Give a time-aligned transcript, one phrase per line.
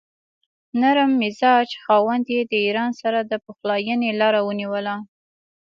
[0.81, 4.95] نرم مزاج خاوند یې د ایران سره د پخلاینې لاره ونیوله.